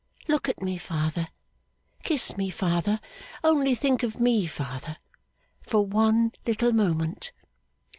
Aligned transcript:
Look 0.27 0.49
at 0.49 0.63
me, 0.63 0.79
father, 0.79 1.27
kiss 2.01 2.35
me, 2.35 2.49
father! 2.49 2.99
Only 3.43 3.75
think 3.75 4.01
of 4.01 4.19
me, 4.19 4.47
father, 4.47 4.97
for 5.67 5.85
one 5.85 6.31
little 6.47 6.71
moment! 6.73 7.31